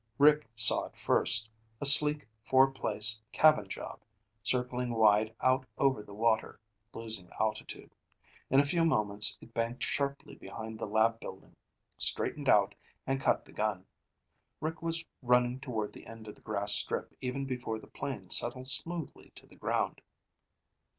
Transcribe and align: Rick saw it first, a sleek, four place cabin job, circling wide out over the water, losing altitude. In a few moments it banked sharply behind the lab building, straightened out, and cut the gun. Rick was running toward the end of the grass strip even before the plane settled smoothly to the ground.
Rick 0.17 0.47
saw 0.55 0.85
it 0.85 0.97
first, 0.97 1.47
a 1.79 1.85
sleek, 1.85 2.27
four 2.43 2.71
place 2.71 3.21
cabin 3.31 3.69
job, 3.69 3.99
circling 4.41 4.95
wide 4.95 5.35
out 5.41 5.63
over 5.77 6.01
the 6.01 6.11
water, 6.15 6.59
losing 6.91 7.29
altitude. 7.39 7.93
In 8.49 8.59
a 8.59 8.65
few 8.65 8.83
moments 8.83 9.37
it 9.41 9.53
banked 9.53 9.83
sharply 9.83 10.33
behind 10.33 10.79
the 10.79 10.87
lab 10.87 11.19
building, 11.19 11.55
straightened 11.99 12.49
out, 12.49 12.73
and 13.05 13.21
cut 13.21 13.45
the 13.45 13.51
gun. 13.53 13.85
Rick 14.59 14.81
was 14.81 15.05
running 15.21 15.59
toward 15.59 15.93
the 15.93 16.07
end 16.07 16.27
of 16.27 16.33
the 16.33 16.41
grass 16.41 16.73
strip 16.73 17.13
even 17.21 17.45
before 17.45 17.77
the 17.77 17.85
plane 17.85 18.31
settled 18.31 18.65
smoothly 18.65 19.31
to 19.35 19.45
the 19.45 19.55
ground. 19.55 20.01